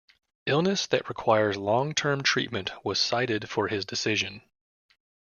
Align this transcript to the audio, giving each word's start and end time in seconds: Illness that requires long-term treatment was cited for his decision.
Illness 0.47 0.87
that 0.87 1.07
requires 1.09 1.57
long-term 1.57 2.23
treatment 2.23 2.71
was 2.83 2.99
cited 2.99 3.47
for 3.47 3.67
his 3.67 3.85
decision. 3.85 4.41